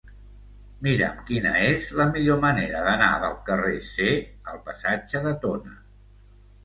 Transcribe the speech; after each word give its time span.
Mira'm 0.87 1.19
quina 1.27 1.51
és 1.65 1.91
la 1.99 2.07
millor 2.15 2.41
manera 2.45 2.81
d'anar 2.87 3.09
del 3.25 3.37
carrer 3.51 3.77
C 3.93 4.09
al 4.55 4.59
passatge 4.71 5.23
de 5.27 5.35
Tona. 5.45 5.77